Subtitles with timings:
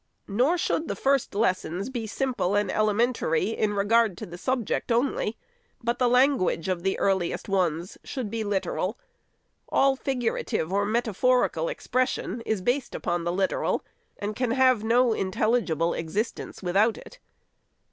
[0.27, 5.37] Nor should the first lessons be simple and elementary, in regard to the subject only;
[5.83, 8.97] but the language of the earliest ones should be literal.
[9.69, 13.85] All figurative or meta phorical expression is based upon the literal,
[14.17, 17.19] and can have no intelligible existence without it.